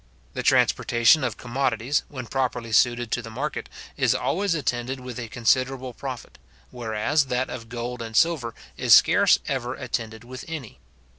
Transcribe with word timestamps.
The 0.33 0.41
transportation 0.41 1.23
of 1.23 1.37
commodities, 1.37 2.01
when 2.09 2.25
properly 2.25 2.71
suited 2.71 3.11
to 3.11 3.21
the 3.21 3.29
market, 3.29 3.69
is 3.97 4.15
always 4.15 4.55
attended 4.55 4.99
with 4.99 5.19
a 5.19 5.27
considerable 5.27 5.93
profit; 5.93 6.39
whereas 6.71 7.25
that 7.27 7.51
of 7.51 7.69
gold 7.69 8.01
and 8.01 8.17
silver 8.17 8.55
is 8.77 8.95
scarce 8.95 9.37
ever 9.47 9.75
attended 9.75 10.23
with 10.23 10.43
any. 10.47 10.79